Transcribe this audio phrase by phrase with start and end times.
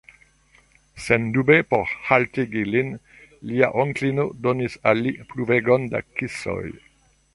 [1.07, 2.89] Sendube por haltigi lin,
[3.51, 6.63] lia onklino donis al li pluvegon da kisoj.